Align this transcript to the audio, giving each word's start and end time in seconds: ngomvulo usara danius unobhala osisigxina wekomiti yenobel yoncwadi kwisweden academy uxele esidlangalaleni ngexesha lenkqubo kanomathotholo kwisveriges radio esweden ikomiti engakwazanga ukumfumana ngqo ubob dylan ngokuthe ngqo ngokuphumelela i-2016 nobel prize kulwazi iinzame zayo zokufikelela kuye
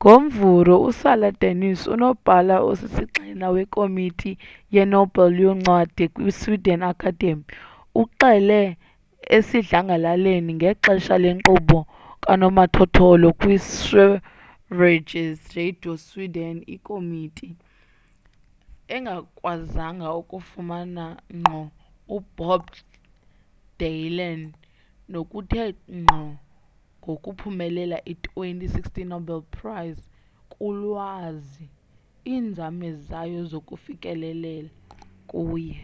ngomvulo 0.00 0.74
usara 0.88 1.30
danius 1.40 1.82
unobhala 1.94 2.56
osisigxina 2.70 3.46
wekomiti 3.56 4.30
yenobel 4.74 5.32
yoncwadi 5.44 6.04
kwisweden 6.14 6.82
academy 6.92 7.44
uxele 8.00 8.60
esidlangalaleni 9.36 10.52
ngexesha 10.58 11.14
lenkqubo 11.24 11.78
kanomathotholo 12.24 13.28
kwisveriges 13.40 15.38
radio 15.56 15.90
esweden 15.98 16.56
ikomiti 16.74 17.48
engakwazanga 18.94 20.08
ukumfumana 20.20 21.04
ngqo 21.38 21.60
ubob 22.16 22.62
dylan 23.78 24.40
ngokuthe 25.10 25.62
ngqo 26.02 26.20
ngokuphumelela 27.04 27.98
i-2016 28.08 29.04
nobel 29.12 29.40
prize 29.56 30.02
kulwazi 30.52 31.66
iinzame 32.34 32.88
zayo 33.08 33.40
zokufikelela 33.50 34.68
kuye 35.30 35.78